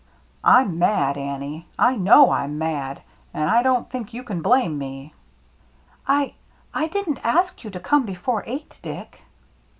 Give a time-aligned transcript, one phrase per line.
[0.43, 3.03] "I'm mad, Annie,— I know I'm mad—
[3.35, 5.13] and I don't think you can blame me."
[6.07, 6.33] "I—
[6.81, 9.19] I didn't ask you to come before eight, Dick."